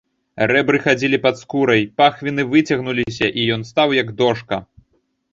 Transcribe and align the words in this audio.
Рэбры 0.51 0.77
хадзілі 0.85 1.17
пад 1.25 1.35
скурай, 1.41 1.83
пахвіны 2.01 2.45
выцягнуліся, 2.53 3.27
і 3.41 3.43
ён 3.57 3.61
стаў, 3.71 3.93
як 3.99 4.09
дошка. 4.23 4.55